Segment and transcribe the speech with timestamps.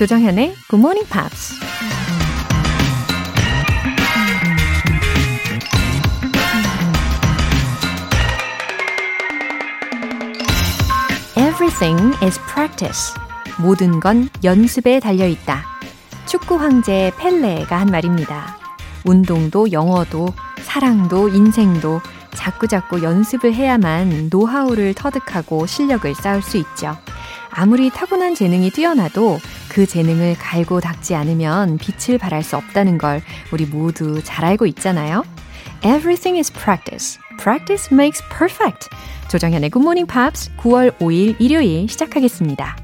[0.00, 1.60] 조정현의 Good Morning Pops.
[11.36, 13.12] Everything is practice.
[13.58, 15.66] 모든 건 연습에 달려 있다.
[16.24, 18.56] 축구 황제 펠레가 한 말입니다.
[19.04, 20.28] 운동도 영어도
[20.62, 22.00] 사랑도 인생도
[22.34, 26.96] 자꾸자꾸 연습을 해야만 노하우를 터득하고 실력을 쌓을 수 있죠.
[27.50, 29.38] 아무리 타고난 재능이 뛰어나도
[29.70, 35.22] 그 재능을 갈고 닦지 않으면 빛을 발할 수 없다는 걸 우리 모두 잘 알고 있잖아요.
[35.84, 37.18] Everything is practice.
[37.38, 38.88] Practice makes perfect.
[39.30, 42.76] 조정현의 Good Morning Pops 9월 5일 일요일 시작하겠습니다.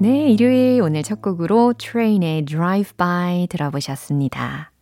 [0.00, 4.72] 네, 일요일 오늘 첫 곡으로 트레인의 Drive By 들어보셨습니다.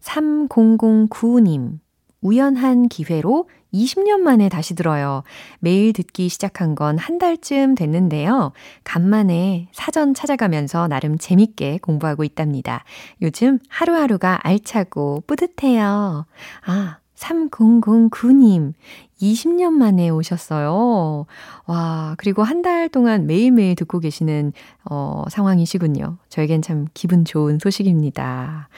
[0.00, 1.80] 3009님,
[2.26, 5.22] 우연한 기회로 20년 만에 다시 들어요.
[5.60, 8.52] 매일 듣기 시작한 건 한 달쯤 됐는데요.
[8.84, 12.84] 간만에 사전 찾아가면서 나름 재밌게 공부하고 있답니다.
[13.22, 16.26] 요즘 하루하루가 알차고 뿌듯해요.
[16.66, 18.72] 아, 3009님,
[19.20, 21.26] 20년 만에 오셨어요.
[21.66, 24.52] 와, 그리고 한 달 동안 매일매일 듣고 계시는,
[24.90, 26.16] 어, 상황이시군요.
[26.28, 28.68] 저에겐 참 기분 좋은 소식입니다.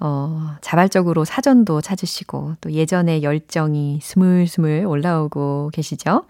[0.00, 6.24] 어, 자발적으로 사전도 찾으시고, 또 예전의 열정이 스물스물 올라오고 계시죠?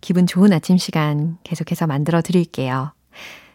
[0.00, 2.92] 기분 좋은 아침 시간 계속해서 만들어 드릴게요.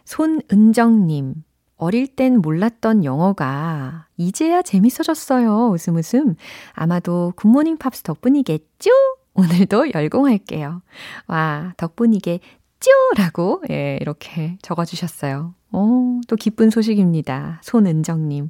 [0.06, 1.36] 손은정님,
[1.78, 5.70] 어릴 땐 몰랐던 영어가 이제야 재밌어졌어요.
[5.70, 6.36] 웃음 웃음.
[6.74, 8.90] 아마도 굿모닝 팝스 덕분이겠죠?
[9.34, 10.82] 오늘도 열공할게요.
[11.28, 12.92] 와, 덕분이겠죠?
[13.18, 15.54] 라고, 예, 이렇게 적어주셨어요.
[15.72, 17.62] 오, 또 기쁜 소식입니다.
[17.64, 18.50] 손은정님.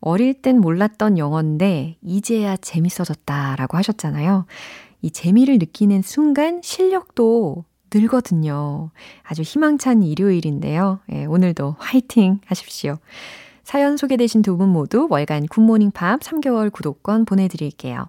[0.00, 4.46] 어릴 땐 몰랐던 영어인데, 이제야 재밌어졌다라고 하셨잖아요.
[5.02, 8.90] 이 재미를 느끼는 순간 실력도 늘거든요.
[9.22, 11.00] 아주 희망찬 일요일인데요.
[11.12, 12.98] 예, 오늘도 화이팅 하십시오.
[13.64, 18.08] 사연 소개되신 두 분 모두 월간 굿모닝 팝 3개월 구독권 보내드릴게요.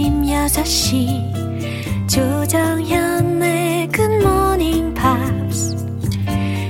[0.41, 5.75] 6시 조정현의 Morning Pops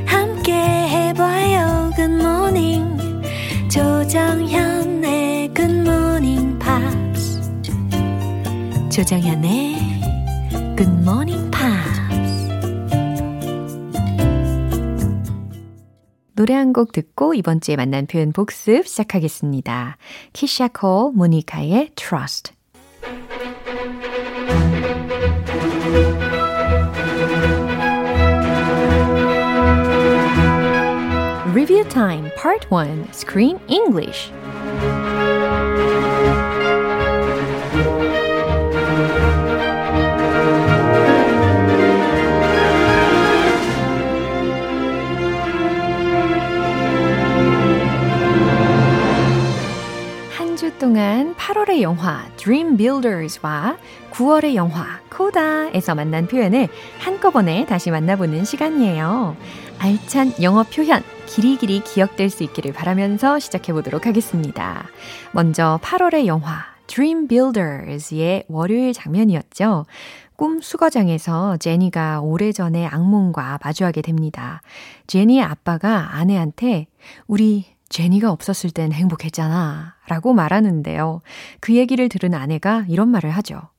[0.05, 3.01] 함께 해봐요 Morning
[3.69, 7.39] 조정현의 Morning Pops
[8.91, 9.75] 조정현의
[10.77, 12.51] Morning Pops
[16.35, 19.97] 노래 한 곡 듣고 이번 주에 만난 표현 복습 시작하겠습니다.
[20.33, 22.53] 키샤 콜 모니카의 Trust
[31.53, 34.31] Review Time Part 1 Screen English
[50.79, 53.77] 동안 8월의 영화 Dream Builders와
[54.11, 59.35] 9월의 영화 코다에서 만난 표현을 한꺼번에 다시 만나보는 시간이에요.
[59.77, 61.03] 알찬 영어 표현
[61.33, 64.85] 길이길이 기억될 수 있기를 바라면서 시작해 보도록 하겠습니다.
[65.31, 69.85] 먼저 8월의 영화 Dream Builders의 월요일 장면이었죠.
[70.35, 74.61] 꿈 수거장에서 제니가 오래전에 악몽과 마주하게 됩니다.
[75.07, 76.87] 제니의 아빠가 아내한테
[77.27, 79.95] 우리 제니가 없었을 땐 행복했잖아.
[80.07, 81.21] 라고 말하는데요.
[81.61, 83.69] 그 얘기를 들은 아내가 이런 말을 하죠.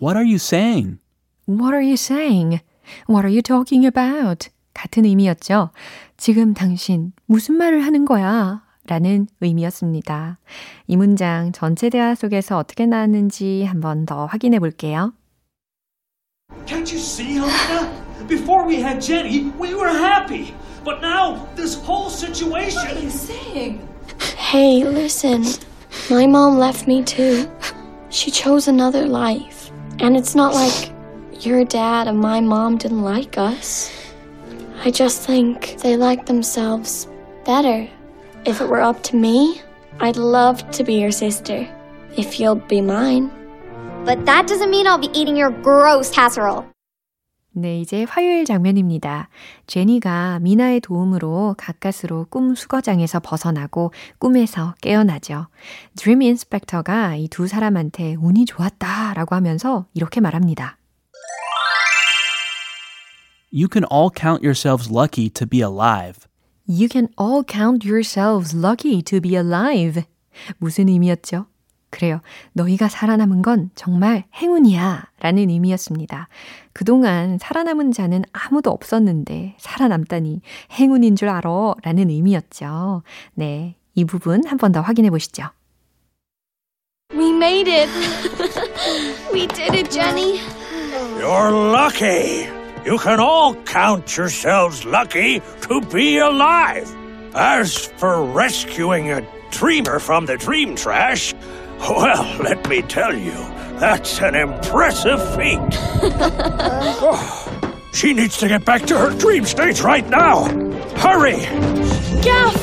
[0.00, 1.00] What are you saying?
[1.46, 2.60] What are you saying?
[3.08, 4.50] What are you talking about?
[4.74, 5.70] 같은 의미였죠.
[6.16, 8.62] 지금 당신 무슨 말을 하는 거야?
[8.86, 10.38] 라는 의미였습니다.
[10.86, 15.12] 이 문장 전체 대화 속에서 어떻게 나왔는지 한번 더 확인해 볼게요.
[16.66, 17.88] Can't you see, Helena?
[18.28, 20.54] Before we had Jenny, we were happy.
[20.84, 22.82] But now, this whole situation.
[22.82, 23.80] What are you saying?
[24.36, 25.44] Hey, listen.
[26.10, 27.48] My mom left me too.
[28.10, 29.70] She chose another life.
[30.00, 30.92] And it's not like
[31.44, 33.90] your dad and my mom didn't like us.
[34.84, 37.08] I just think they like themselves
[37.44, 37.88] better.
[38.44, 39.60] If it were up to me,
[40.00, 41.66] I'd love to be your sister.
[42.16, 43.30] If you'll be mine.
[44.04, 46.64] But that doesn't mean I'll be eating your gross casserole.
[47.54, 49.28] 네, 이제 화요일 장면입니다.
[49.66, 55.48] 제니가 미나의 도움으로 가까스로 꿈 수거장에서 벗어나고 꿈에서 깨어나죠.
[55.96, 60.78] 드림 인스펙터가 이 두 사람한테 운이 좋았다라고 하면서 이렇게 말합니다.
[63.52, 66.26] You can all count yourselves lucky to be alive.
[66.66, 70.04] You can all count yourselves lucky to be alive.
[70.58, 71.46] 무슨 의미였죠?
[71.90, 72.20] 그래요.
[72.54, 75.04] 너희가 살아남은 건 정말 행운이야.
[75.20, 76.28] 라는 의미였습니다.
[76.72, 80.40] 그동안 살아남은 자는 아무도 없었는데 살아남다니
[80.70, 81.74] 행운인 줄 알아.
[81.82, 83.02] 라는 의미였죠.
[83.34, 83.76] 네.
[83.94, 85.50] 이 부분 한 번 더 확인해 보시죠.
[87.14, 87.90] We made it.
[89.34, 90.40] we did it, Jenny.
[91.20, 92.48] You're lucky.
[92.84, 96.92] You can all count yourselves lucky to be alive.
[97.32, 101.32] As for rescuing a dreamer from the dream trash,
[101.78, 103.32] well, let me tell you,
[103.78, 105.60] that's an impressive feat.
[107.04, 110.44] Oh, she needs to get back to her dream state right now.
[110.96, 111.40] Hurry!
[112.22, 112.54] Gaff,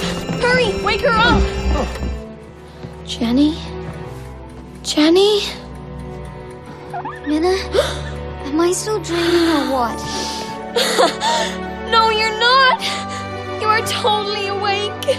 [0.41, 1.87] hurry, wake her up.
[3.05, 3.57] Jenny?
[4.83, 5.41] Jenny?
[7.27, 7.55] Minna,
[8.49, 9.97] am I still dreaming or what?
[11.91, 12.81] No, you're not.
[13.61, 15.17] You are totally awake.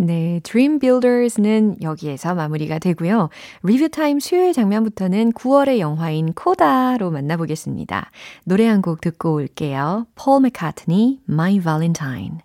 [0.00, 3.30] 네, Dream Builders는 여기에서 마무리가 되고요.
[3.64, 8.10] Review Time 수요일 장면부터는 9월의 영화인 코다로 만나보겠습니다.
[8.44, 10.06] 노래 한 곡 듣고 올게요.
[10.14, 12.38] Paul McCartney, My Valentine.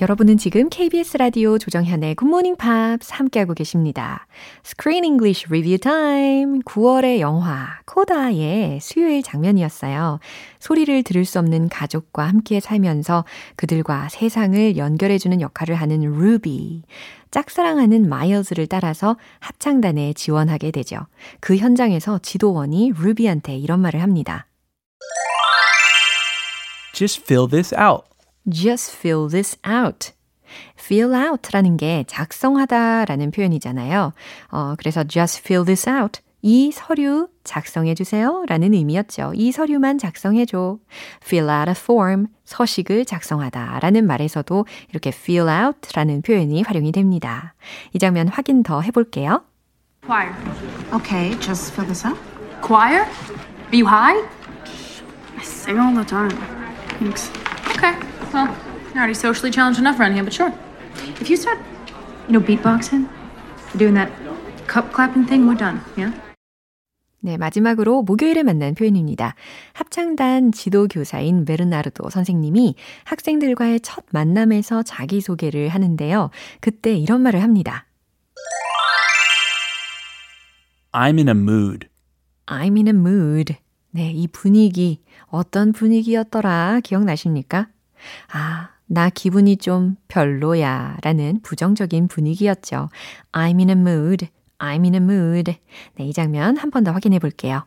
[0.00, 4.26] 여러분은 지금 KBS 라디오 조정현의 굿모닝 팝스 함께하고 계십니다.
[4.64, 10.18] Screen English Review Time 9월의 영화 코다의 수요일 장면이었어요.
[10.58, 13.24] 소리를 들을 수 없는 가족과 함께 살면서
[13.54, 16.82] 그들과 세상을 연결해주는 역할을 하는 루비.
[17.30, 21.06] 짝사랑하는 마일즈를 따라서 합창단에 지원하게 되죠.
[21.38, 24.48] 그 현장에서 지도원이 루비한테 이런 말을 합니다.
[26.92, 28.13] Just fill this out.
[28.50, 30.12] Just fill this out.
[30.78, 34.12] fill out라는 게 작성하다라는 표현이잖아요.
[34.50, 36.20] 어, 그래서 just fill this out.
[36.42, 38.44] 이 서류 작성해 주세요.
[38.46, 39.32] 라는 의미였죠.
[39.34, 40.78] 이 서류만 작성해 줘.
[41.24, 42.26] fill out a form.
[42.44, 47.54] 서식을 작성하다 라는 말에서도 이렇게 fill out 라는 표현이 활용이 됩니다.
[47.94, 49.42] 이 장면 확인 더 해볼게요.
[50.04, 50.34] Choir.
[50.92, 52.18] Okay, just fill this out.
[52.60, 53.06] Choir?
[53.06, 54.20] Are you high?
[55.38, 56.30] I sing all the time.
[56.98, 57.30] Thanks.
[57.70, 58.13] Okay.
[58.34, 58.50] Well,
[58.90, 60.52] you're already socially challenged enough around here, but sure.
[61.20, 61.56] If you start,
[62.26, 63.06] you know, beatboxing,
[63.76, 64.10] doing that
[64.66, 66.12] cup clapping thing, we're done, yeah?
[67.20, 69.36] 네, 마지막으로 목요일에 만난 표현입니다.
[69.72, 76.30] 합창단 지도교사인 베르나르도 선생님이 학생들과의 첫 만남에서 자기소개를 하는데요.
[76.60, 77.86] 그때 이런 말을 합니다.
[80.90, 81.86] I'm in a mood.
[82.46, 83.54] I'm in a mood.
[83.92, 87.68] 네, 이 분위기, 어떤 분위기였더라 기억나십니까?
[88.32, 92.88] 아, 나 기분이 좀 별로야 라는 부정적인 분위기였죠.
[93.32, 94.28] I'm in a mood.
[94.58, 95.54] I'm in a mood.
[95.96, 97.64] 네, 이 장면 한 번 더 확인해 볼게요.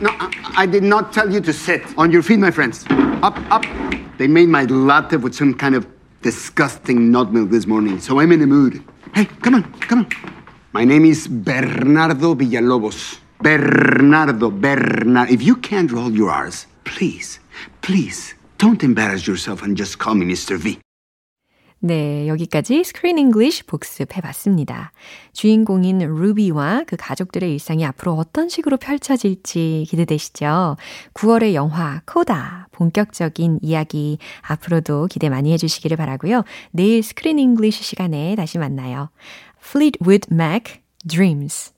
[0.00, 0.10] No,
[0.56, 2.84] I, did not tell you to sit on your feet, my friends.
[3.22, 3.64] Up, up.
[4.18, 5.86] They made my latte with some kind of
[6.22, 8.82] disgusting nut milk this morning, so I'm in a mood.
[9.14, 10.08] Hey, come on, come on.
[10.72, 13.18] My name is Bernardo Villalobos.
[13.42, 15.32] Bernardo, Bernardo.
[15.32, 17.40] If you can't roll your R's, please,
[17.82, 20.58] please don't embarrass yourself and just call me Mr.
[20.58, 20.78] V.
[21.80, 24.90] 네, 여기까지 Screen English 복습해 봤습니다.
[25.32, 30.76] 주인공인 루비와 그 가족들의 일상이 앞으로 어떤 식으로 펼쳐질지 기대되시죠?
[31.14, 36.42] 9월의 영화 코다 본격적인 이야기 앞으로도 기대 많이 해 주시기를 바라고요.
[36.72, 39.10] 내일 Screen English 시간에 다시 만나요.
[39.62, 41.77] Fleetwood Mac Dreams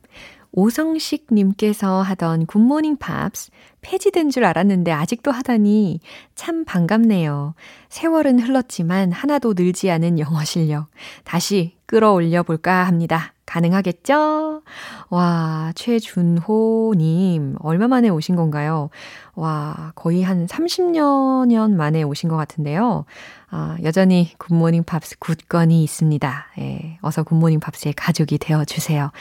[0.53, 5.99] 오성식님께서 하던 굿모닝 팝스 폐지된 줄 알았는데 아직도 하다니
[6.35, 7.55] 참 반갑네요.
[7.89, 10.87] 세월은 흘렀지만 하나도 늘지 않은 영어 실력
[11.23, 13.33] 다시 끌어올려 볼까 합니다.
[13.45, 14.61] 가능하겠죠?
[15.09, 18.89] 와, 최준호님, 얼마 만에 오신 건가요?
[19.35, 23.03] 와, 거의 한 30년 만에 오신 것 같은데요.
[23.49, 26.45] 아, 여전히 굿모닝 팝스 굳건히 있습니다.
[26.59, 29.11] 예, 어서 굿모닝 팝스의 가족이 되어주세요.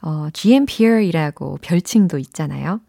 [0.00, 2.80] 어, GMPR이라고 별칭도 있잖아요.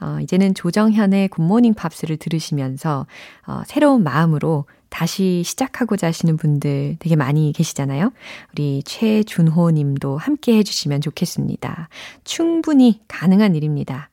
[0.00, 3.06] 어, 이제는 조정현의 굿모닝 팝스를 들으시면서
[3.46, 8.12] 어, 새로운 마음으로 다시 시작하고자 하시는 분들 되게 많이 계시잖아요.
[8.52, 11.88] 우리 최준호 님도 함께 해주시면 좋겠습니다.
[12.24, 14.10] 충분히 가능한 일입니다.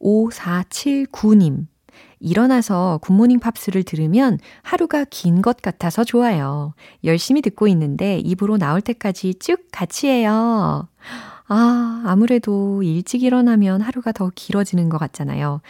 [0.00, 1.66] 5479님.
[2.20, 6.74] 일어나서 굿모닝 팝스를 들으면 하루가 긴 것 같아서 좋아요.
[7.04, 10.88] 열심히 듣고 있는데 입으로 나올 때까지 쭉 같이 해요.
[11.48, 15.60] 아, 아무래도 일찍 일어나면 하루가 더 길어지는 것 같잖아요.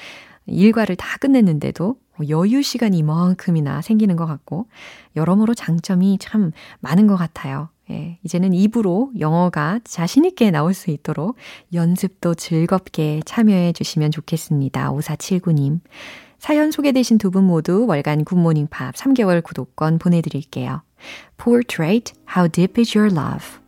[0.47, 1.97] 일과를 다 끝냈는데도
[2.29, 4.67] 여유 시간이 이만큼이나 생기는 것 같고,
[5.15, 7.69] 여러모로 장점이 참 많은 것 같아요.
[7.91, 11.37] 예, 이제는 입으로 영어가 자신있게 나올 수 있도록
[11.73, 14.91] 연습도 즐겁게 참여해 주시면 좋겠습니다.
[14.93, 15.81] 5479님.
[16.39, 20.83] 사연 소개되신 두 분 모두 월간 굿모닝 팝 3개월 구독권 보내드릴게요.
[21.37, 23.68] Portrait, How Deep is Your Love?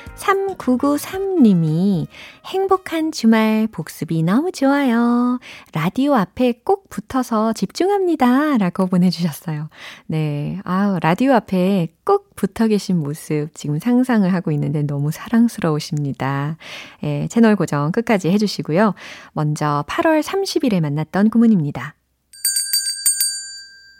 [0.21, 2.07] 3993님이
[2.45, 5.39] 행복한 주말 복습이 너무 좋아요.
[5.73, 8.57] 라디오 앞에 꼭 붙어서 집중합니다.
[8.57, 9.69] 라고 보내주셨어요.
[10.05, 10.59] 네.
[10.63, 16.57] 아 라디오 앞에 꼭 붙어 계신 모습 지금 상상을 하고 있는데 너무 사랑스러우십니다.
[17.03, 18.93] 예, 채널 고정 끝까지 해주시고요.
[19.33, 21.95] 먼저 8월 30일에 만났던 구문입니다.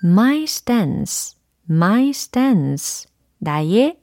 [0.04, 1.38] My stance,
[1.70, 3.08] my stance.
[3.44, 4.01] 나의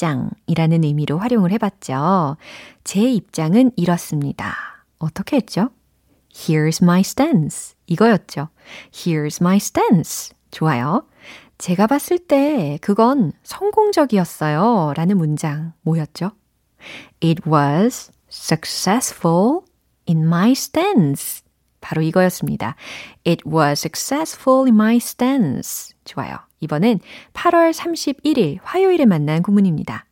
[0.00, 2.36] 입장이라는 의미로 활용을 해봤죠.
[2.84, 4.54] 제 입장은 이렇습니다.
[4.98, 5.70] 어떻게 했죠?
[6.32, 7.74] Here's my stance.
[7.86, 8.48] 이거였죠.
[8.92, 10.34] Here's my stance.
[10.50, 11.06] 좋아요.
[11.58, 14.94] 제가 봤을 때 그건 성공적이었어요.
[14.96, 16.32] 라는 문장 뭐였죠?
[17.22, 19.60] It was successful
[20.08, 21.42] in my stance.
[21.80, 22.76] 바로 이거였습니다.
[23.26, 25.94] It was successful in my stance.
[26.04, 26.49] 좋아요.
[26.60, 27.00] 이번엔
[27.32, 30.06] 8월 31일 화요일에 만난 구문입니다.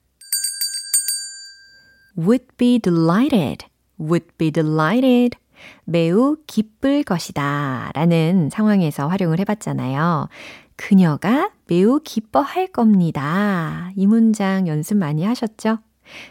[2.19, 3.67] would be delighted,
[4.01, 5.39] would be delighted.
[5.85, 7.91] 매우 기쁠 것이다.
[7.95, 10.29] 라는 상황에서 활용을 해봤잖아요.
[10.77, 13.91] 그녀가 매우 기뻐할 겁니다.
[13.97, 15.79] 이 문장 연습 많이 하셨죠?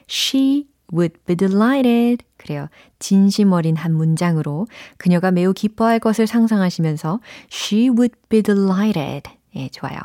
[0.09, 2.25] She would be delighted.
[2.37, 2.67] 그래요.
[2.99, 7.19] 진심 어린 한 문장으로 그녀가 매우 기뻐할 것을 상상하시면서
[7.51, 9.36] She would be delighted.
[9.57, 9.97] 예, 좋아요.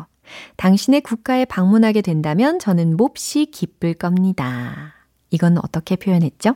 [0.57, 4.95] 당신의 국가에 방문하게 된다면 저는 몹시 기쁠 겁니다.
[5.31, 6.55] 이건 어떻게 표현했죠?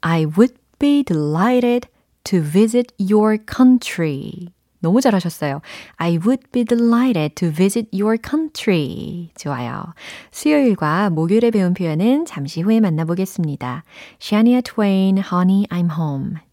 [0.00, 1.88] I would be delighted
[2.24, 4.48] to visit your country.
[4.80, 5.60] 너무 잘하셨어요.
[5.96, 9.30] I would be delighted to visit your country.
[9.36, 9.94] 좋아요.
[10.30, 13.82] 수요일과 목요일에 배운 표현은 잠시 후에 만나보겠습니다.
[14.20, 16.45] Shania Twain, Honey, I'm Home.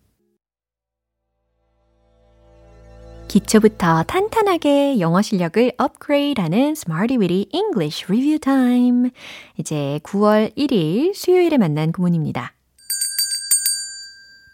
[3.34, 9.10] 기초부터 탄탄하게 영어 실력을 업그레이드하는 Smarty Weedy English Review Time.
[9.58, 12.54] 이제 9월 1일 수요일에 만난 구문입니다.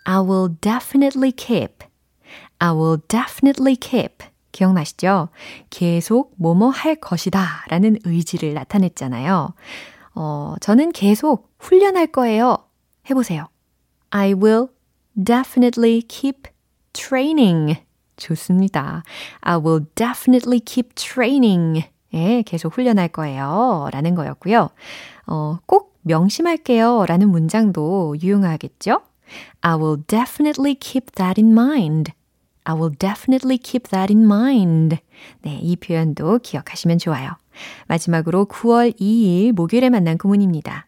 [0.06, 1.86] I will definitely keep.
[2.60, 4.26] I will definitely keep.
[4.54, 5.28] 기억나시죠?
[5.70, 9.56] 계속 뭐뭐 할 것이다 라는 의지를 나타냈잖아요.
[10.16, 12.60] 어, 저는 계속 훈련할 거예요.
[13.10, 13.50] 해보세요.
[14.12, 14.68] I will
[15.22, 16.44] definitely keep
[16.94, 17.89] training.
[18.20, 19.04] 좋습니다.
[19.42, 21.84] I will definitely keep training.
[22.14, 23.90] 예, 계속 훈련할 거예요.
[23.92, 24.70] 라는 거였고요.
[25.28, 27.06] 어, 꼭 명심할게요.
[27.08, 29.02] 라는 문장도 유용하겠죠?
[29.62, 32.12] I will definitely keep that in mind.
[32.64, 34.98] I will definitely keep that in mind.
[35.42, 37.32] 네, 이 표현도 기억하시면 좋아요.
[37.88, 40.88] 마지막으로 9월 2일 목요일에 만난 구문입니다.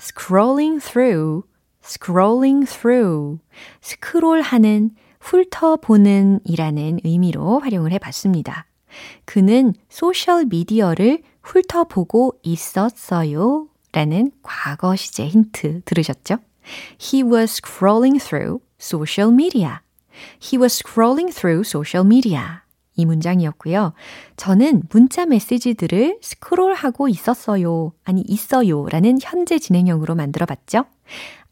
[0.00, 1.44] scrolling through,
[1.82, 3.40] scrolling through.
[3.80, 4.90] 스크롤하는,
[5.24, 8.66] 훑어보는 이라는 의미로 활용을 해 봤습니다.
[9.24, 13.68] 그는 소셜 미디어를 훑어보고 있었어요.
[13.92, 16.36] 라는 과거 시제 힌트 들으셨죠?
[17.00, 19.78] He was scrolling through social media.
[20.40, 22.60] He was scrolling through social media.
[22.96, 23.94] 이 문장이었고요.
[24.36, 27.92] 저는 문자 메시지들을 스크롤하고 있었어요.
[28.04, 28.86] 아니, 있어요.
[28.86, 30.84] 라는 현재 진행형으로 만들어 봤죠.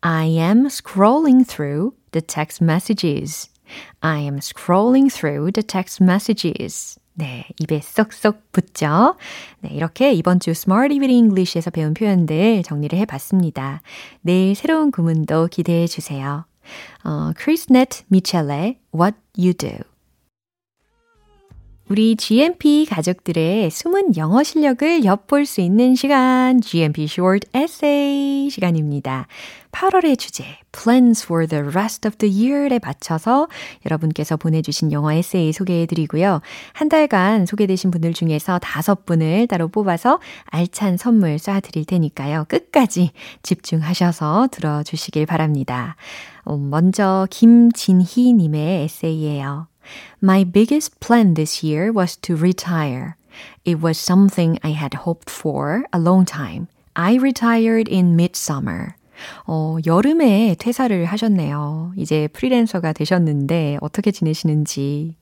[0.02, 3.51] I am scrolling through the text messages.
[4.00, 6.98] I am scrolling through the text messages.
[7.14, 9.16] 네, 입에 쏙쏙 붙죠?
[9.60, 13.82] 네, 이렇게 이번 주 Smart Evening English에서 배운 표현들 정리를 해봤습니다.
[14.22, 16.46] 내일 새로운 구문도 기대해 주세요.
[17.04, 19.91] 어, 크리스넷 미첼의 What You Do.
[21.88, 29.26] 우리 GMP 가족들의 숨은 영어 실력을 엿볼 수 있는 시간, GMP Short Essay 시간입니다.
[29.72, 33.48] 8월의 주제, Plans for the Rest of the Year에 맞춰서
[33.84, 36.40] 여러분께서 보내주신 영어 에세이 소개해드리고요.
[36.72, 42.44] 한 달간 소개되신 분들 중에서 다섯 분을 따로 뽑아서 알찬 선물 쏴드릴 테니까요.
[42.48, 43.10] 끝까지
[43.42, 45.96] 집중하셔서 들어주시길 바랍니다.
[46.44, 49.71] 어, 먼저 김진희님의 에세이예요.
[50.21, 53.15] My biggest plan this year was to retire.
[53.63, 56.67] It was something I had hoped for a long time.
[56.95, 58.95] I retired in midsummer.
[59.45, 61.93] 어, 여름에 퇴사를 하셨네요.
[61.95, 65.15] 이제 프리랜서가 되셨는데 어떻게 지내시는지.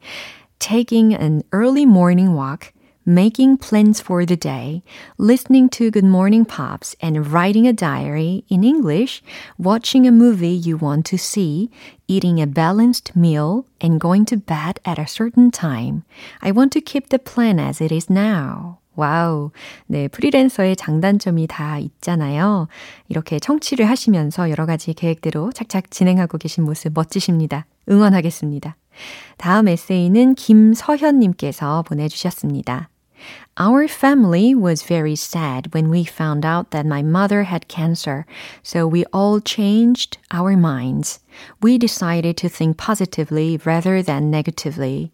[0.59, 2.71] Taking an early morning walk
[3.05, 4.83] making plans for the day,
[5.17, 9.21] listening to Good Morning Pops, and writing a diary in English,
[9.57, 11.69] watching a movie you want to see,
[12.07, 16.03] eating a balanced meal, and going to bed at a certain time.
[16.41, 18.79] I want to keep the plan as it is now.
[18.95, 19.51] 와우.
[19.87, 22.67] 네, 프리랜서의 장단점이 다 있잖아요.
[23.09, 27.65] 이렇게 청취를 하시면서 여러 가지 계획대로 착착 진행하고 계신 모습 멋지십니다.
[27.89, 28.77] 응원하겠습니다.
[29.37, 32.89] 다음 에세이는 김서현님께서 보내주셨습니다.
[33.57, 38.25] Our family was very sad when we found out that my mother had cancer,
[38.61, 41.19] so we all changed our minds.
[41.61, 45.11] We decided to think positively rather than negatively.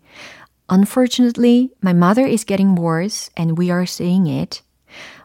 [0.69, 4.61] Unfortunately, my mother is getting worse and we are seeing it.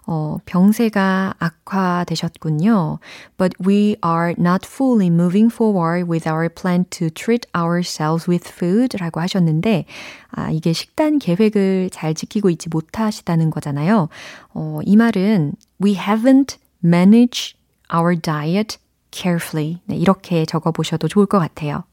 [0.06, 3.00] 어, 병세가 악화되셨군요.
[3.38, 8.98] But we are not fully moving forward with our plan to treat ourselves with food
[8.98, 9.86] 라고 하셨는데,
[10.32, 14.10] 아, 이게 식단 계획을 잘 지키고 있지 못하시다는 거잖아요.
[14.54, 17.56] 어, 이 말은 we haven't managed
[17.94, 18.78] our diet
[19.12, 19.82] carefully.
[19.86, 21.84] 네, 이렇게 적어 보셔도 좋을 것 같아요.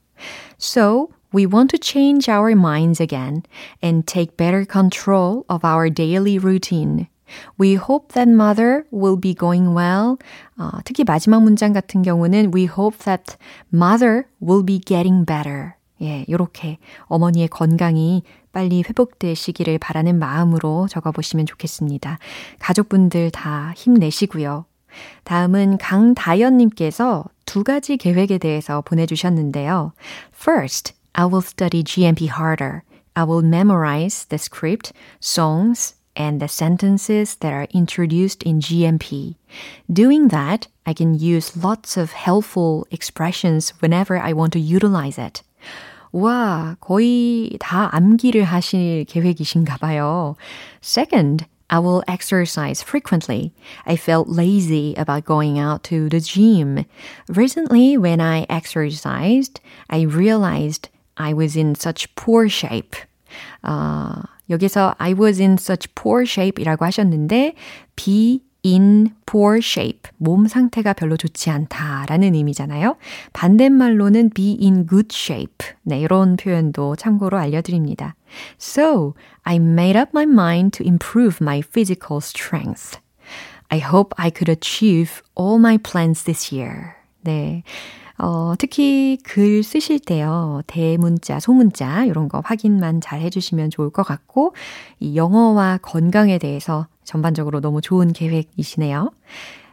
[0.58, 3.42] So, we want to change our minds again
[3.82, 7.08] and take better control of our daily routine.
[7.60, 10.16] We hope that mother will be going well.
[10.56, 13.36] 어, 특히 마지막 문장 같은 경우는 We hope that
[13.72, 15.74] mother will be getting better.
[16.00, 22.18] 예, 요렇게 어머니의 건강이 빨리 회복되시기를 바라는 마음으로 적어보시면 좋겠습니다.
[22.60, 24.64] 가족분들 다 힘내시고요.
[25.24, 29.92] 다음은 강다연님께서 두 가지 계획에 대해서 보내주셨는데요.
[30.34, 32.82] First, I will study GMP harder.
[33.14, 39.35] I will memorize the script, songs, and the sentences that are introduced in GMP.
[39.91, 45.41] Doing that, I can use lots of helpful expressions whenever I want to utilize it.
[46.13, 50.35] 와, 거의 다 암기를 하실 계획이신가 봐요.
[50.81, 53.51] Second, I will exercise frequently.
[53.87, 56.85] I felt lazy about going out to the gym.
[57.27, 62.95] Recently, when I exercised, I realized I was in such poor shape.
[63.63, 67.54] Uh, 여기서 I was in such poor shape이라고 하셨는데
[67.96, 70.10] be in poor shape.
[70.16, 72.96] 몸 상태가 별로 좋지 않다라는 의미잖아요.
[73.32, 75.68] 반대말로는 be in good shape.
[75.82, 78.14] 네, 이런 표현도 참고로 알려드립니다.
[78.58, 82.98] So, I made up my mind to improve my physical strength.
[83.70, 86.96] I hope I could achieve all my plans this year.
[87.22, 87.62] 네.
[88.18, 94.54] 어, 특히 글 쓰실 때요, 대문자, 소문자, 이런 거 확인만 잘 해주시면 좋을 것 같고,
[94.98, 99.10] 이 영어와 건강에 대해서 전반적으로 너무 좋은 계획이시네요.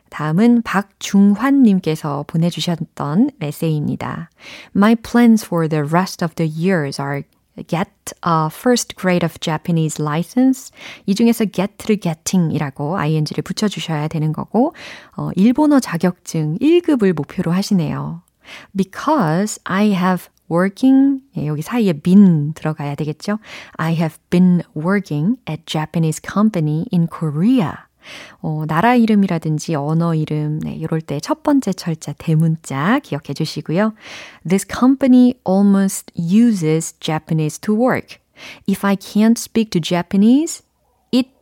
[0.09, 4.29] 다음은 박중환 님께서 보내주셨던 에세이입니다.
[4.75, 7.23] My plans for the rest of the years are
[7.67, 7.89] get
[8.25, 10.71] a first grade of Japanese license.
[11.05, 14.73] 이 중에서 get를 getting이라고 ing를 붙여주셔야 되는 거고,
[15.17, 18.21] 어, 일본어 자격증 1급을 목표로 하시네요.
[18.74, 23.38] Because I have working, 예, 여기 사이에 been 들어가야 되겠죠?
[23.76, 27.74] I have been working at Japanese company in Korea.
[28.40, 33.92] 어, 나라 이름이라든지 언어 이름, 네, 이럴 때 첫 번째 철자 대문자 기억해 주시고요.
[34.48, 38.18] This company almost uses Japanese to work.
[38.66, 40.62] If I can't speak to Japanese,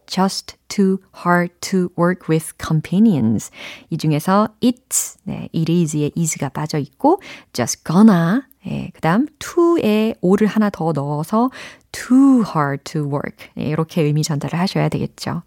[0.07, 3.51] just too hard to work with companions.
[3.91, 7.21] 이 중에서 it's, 네, it is의 is가 빠져 있고,
[7.53, 11.51] just gonna 예, 그 다음 to에 o를 하나 더 넣어서
[11.93, 13.49] too hard to work.
[13.59, 15.43] 예, 이렇게 의미 전달을 하셔야 되겠죠.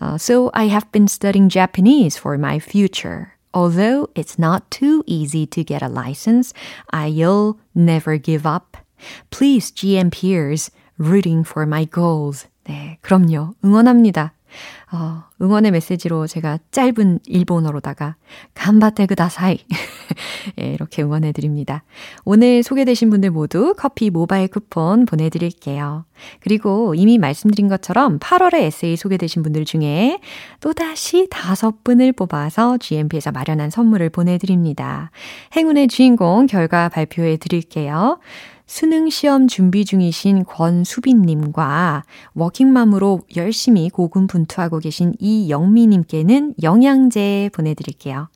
[0.00, 3.34] Uh, so I have been studying Japanese for my future.
[3.52, 6.54] Although it's not too easy to get a license,
[6.92, 8.76] I'll never give up.
[9.30, 12.46] Please, GM peers, rooting for my goals.
[12.67, 13.53] 네, 그럼요.
[13.63, 14.33] 응원합니다.
[14.91, 18.15] 어, 응원의 메시지로 제가 짧은 일본어로다가
[18.53, 19.57] 간바테 그다사이
[20.61, 21.83] 예, 이렇게 응원해 드립니다.
[22.23, 26.05] 오늘 소개되신 분들 모두 커피 모바일 쿠폰 보내드릴게요.
[26.39, 30.19] 그리고 이미 말씀드린 것처럼 8월에 에세이 소개되신 분들 중에
[30.61, 35.11] 또다시 다섯 분을 뽑아서 GMP에서 마련한 선물을 보내드립니다.
[35.55, 38.19] 행운의 주인공 결과 발표해 드릴게요.
[38.67, 48.27] 수능 시험 준비 중이신 권수빈님과 워킹맘으로 열심히 고군분투하고 계신 이영미님께는 영양제 보내드릴게요.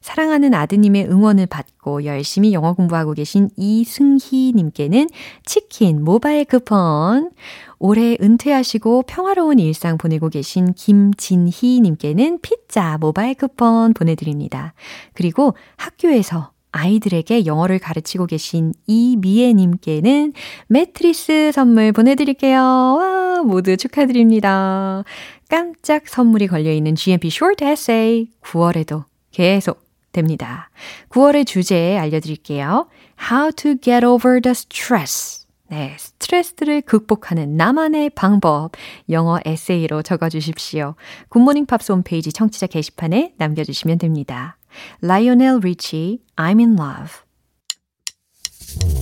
[0.00, 5.08] 사랑하는 아드님의 응원을 받고 열심히 영어 공부하고 계신 이승희님께는
[5.44, 7.30] 치킨 모바일 쿠폰,
[7.78, 14.74] 올해 은퇴하시고 평화로운 일상 보내고 계신 김진희님께는 피자 모바일 쿠폰 보내드립니다.
[15.12, 20.32] 그리고 학교에서 아이들에게 영어를 가르치고 계신 이미애님께는
[20.68, 22.58] 매트리스 선물 보내드릴게요.
[22.58, 25.04] 와, 모두 축하드립니다.
[25.48, 30.70] 깜짝 선물이 걸려있는 GMP Short Essay 9월에도 계속 됩니다.
[31.10, 32.88] 9월의 주제 알려드릴게요.
[33.30, 35.41] How to get over the stress.
[35.72, 38.72] 네, 스트레스를 극복하는 나만의 방법.
[39.08, 40.96] 영어 에세이로 적어 주십시오.
[41.30, 44.58] 굿모닝 팝스 홈페이지 청취자 게시판에 남겨 주시면 됩니다.
[45.00, 47.22] 라이오넬 리치, I'm in love.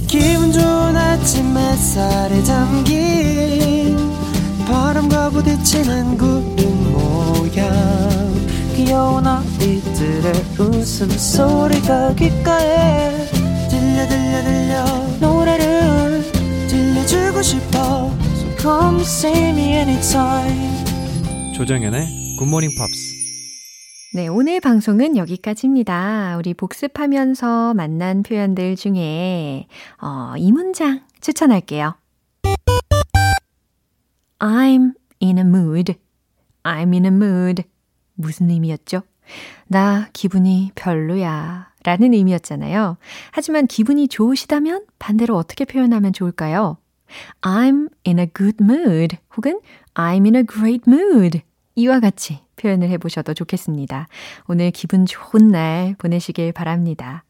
[0.07, 3.97] 기분 좋은 아침 햇살에 담긴
[4.65, 7.69] 바람과 부딪히는 구름 모양
[8.77, 13.27] 귀여운 아이들의 웃음소리가 귓가에
[13.69, 15.60] 들려 들려 들려 들려
[17.11, 20.85] 주고 싶어 So come see me anytime
[21.57, 23.19] 조정연의 굿모닝 팝스
[24.15, 26.37] 네, 오늘 방송은 여기까지입니다.
[26.39, 29.67] 우리 복습하면서 만난 표현들 중에
[30.01, 31.97] 어, 이 문장 추천할게요.
[34.39, 35.95] I'm in a mood.
[36.63, 37.65] I'm in a mood.
[38.15, 39.03] 무슨 의미였죠?
[39.67, 41.71] 나 기분이 별로야.
[41.83, 42.99] 라는 의미였잖아요.
[43.31, 46.80] 하지만 기분이 좋으시다면 반대로 어떻게 표현하면 좋을까요?
[47.41, 49.17] I'm in a good mood.
[49.37, 49.61] 혹은
[49.95, 51.41] I'm in a great mood.
[51.75, 54.09] 이와 같이 표현을 해보셔도 좋겠습니다.
[54.47, 57.25] 오늘 기분 좋은 날 보내시길 바랍니다.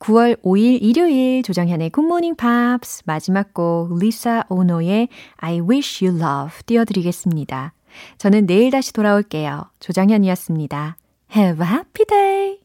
[0.00, 7.72] 9월 5일 일요일 조정현의 굿모닝 팝스 마지막 곡 리사 오노의 I Wish You Love 띄워드리겠습니다.
[8.18, 9.70] 저는 내일 다시 돌아올게요.
[9.78, 10.96] 조정현이었습니다.
[11.36, 12.61] Have a happy day!